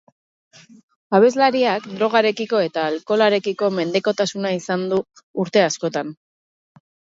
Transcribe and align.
Abeslariak 1.17 1.85
drogarekiko 1.99 2.63
eta 2.69 2.87
alkoholarekiko 2.93 3.71
mendekotasuna 3.81 4.57
izan 4.63 4.89
du 4.95 5.01
urte 5.47 5.67
askoan. 5.69 6.13